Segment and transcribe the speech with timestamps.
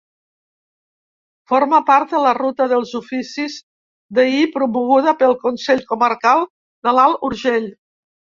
[1.51, 3.59] Forma part de la Ruta dels oficis
[4.19, 6.43] d'ahir promoguda pel Consell Comarcal
[6.89, 7.71] de l'Alt Urgell.